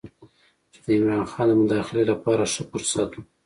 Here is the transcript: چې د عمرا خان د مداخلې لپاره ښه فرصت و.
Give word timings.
چې 0.71 0.79
د 0.85 0.87
عمرا 0.97 1.17
خان 1.31 1.47
د 1.49 1.51
مداخلې 1.61 2.03
لپاره 2.11 2.43
ښه 2.53 2.61
فرصت 2.71 3.09
و. 3.15 3.19